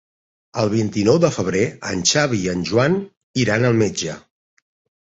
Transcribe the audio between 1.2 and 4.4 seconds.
de febrer en Xavi i en Joan iran al metge.